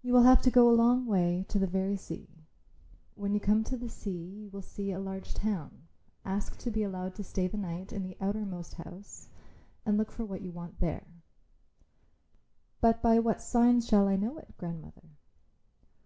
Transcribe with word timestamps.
You 0.00 0.14
will 0.14 0.22
have 0.22 0.40
to 0.44 0.50
go 0.50 0.66
a 0.70 0.72
long 0.72 1.04
way, 1.04 1.44
to 1.50 1.58
the 1.58 1.66
very 1.66 1.94
sea. 1.94 2.46
When 3.14 3.34
you 3.34 3.40
come 3.40 3.62
to 3.64 3.76
the 3.76 3.90
sea 3.90 4.24
you 4.40 4.48
will 4.48 4.62
see 4.62 4.90
a 4.90 4.98
large 4.98 5.34
town. 5.34 5.86
Ask 6.24 6.56
to 6.60 6.70
be 6.70 6.82
allowed 6.82 7.14
to 7.16 7.22
stay 7.22 7.46
the 7.46 7.58
night 7.58 7.92
in 7.92 8.02
the 8.02 8.16
outermost 8.22 8.76
house 8.76 9.28
and 9.84 9.98
look 9.98 10.10
for 10.12 10.24
what 10.24 10.40
you 10.40 10.50
want 10.50 10.80
there." 10.80 11.04
"But 12.80 13.02
by 13.02 13.18
what 13.18 13.42
signs 13.42 13.86
shall 13.86 14.08
I 14.08 14.16
know 14.16 14.38
it, 14.38 14.56
grandmother?" 14.56 15.10